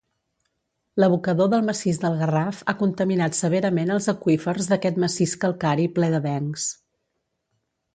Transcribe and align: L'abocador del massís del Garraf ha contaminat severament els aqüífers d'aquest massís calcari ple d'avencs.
L'abocador 1.03 1.51
del 1.51 1.65
massís 1.67 1.99
del 2.05 2.17
Garraf 2.23 2.63
ha 2.67 2.75
contaminat 2.81 3.39
severament 3.43 3.95
els 3.99 4.11
aqüífers 4.17 4.75
d'aquest 4.75 5.01
massís 5.07 5.41
calcari 5.47 5.91
ple 6.01 6.15
d'avencs. 6.17 6.71